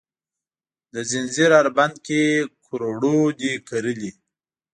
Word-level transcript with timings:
د 0.93 0.95
ځنځیر 1.09 1.51
هر 1.57 1.67
بند 1.77 1.95
کې 2.05 2.21
کروړو 2.65 3.17
دي 3.39 3.53
کرلې، 3.69 4.11